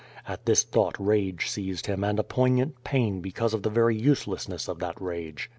At 0.27 0.47
this 0.47 0.63
thought 0.63 0.95
rage 0.97 1.47
seized 1.47 1.85
him 1.85 2.03
and 2.03 2.17
a 2.17 2.23
poignant 2.23 2.83
pain 2.83 3.21
because 3.21 3.53
of 3.53 3.61
the 3.61 3.69
very 3.69 3.95
uselessness 3.95 4.67
of 4.67 4.79
that 4.79 4.99
rage. 4.99 5.47